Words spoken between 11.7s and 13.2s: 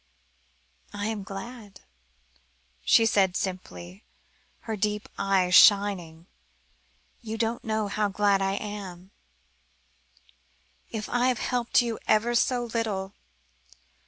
you ever so little.